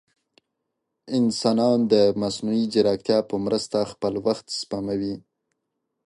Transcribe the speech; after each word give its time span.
انسانان 1.19 1.79
د 1.91 1.95
مصنوعي 2.21 2.65
ځیرکتیا 2.73 3.19
په 3.29 3.35
مرسته 3.45 3.77
خپل 3.91 4.13
وخت 4.25 4.45
سپموي. 4.59 5.15